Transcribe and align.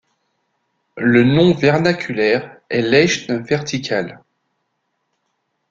Le 0.97 1.23
nom 1.23 1.53
vernaculaire 1.53 2.57
est 2.71 2.81
læschne 2.81 3.37
verticale. 3.43 4.19